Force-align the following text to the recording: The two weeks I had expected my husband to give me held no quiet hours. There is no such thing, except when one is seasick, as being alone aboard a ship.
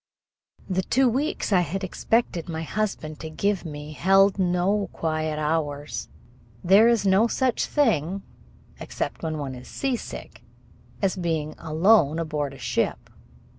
The 0.67 0.81
two 0.81 1.07
weeks 1.07 1.53
I 1.53 1.59
had 1.59 1.83
expected 1.83 2.49
my 2.49 2.63
husband 2.63 3.19
to 3.19 3.29
give 3.29 3.63
me 3.63 3.93
held 3.93 4.39
no 4.39 4.89
quiet 4.91 5.37
hours. 5.37 6.09
There 6.63 6.87
is 6.87 7.05
no 7.05 7.27
such 7.27 7.65
thing, 7.67 8.23
except 8.79 9.21
when 9.21 9.37
one 9.37 9.53
is 9.53 9.67
seasick, 9.67 10.41
as 11.03 11.15
being 11.15 11.53
alone 11.59 12.17
aboard 12.17 12.55
a 12.55 12.57
ship. 12.57 13.11